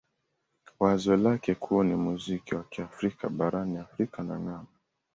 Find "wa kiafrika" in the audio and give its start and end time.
2.55-3.29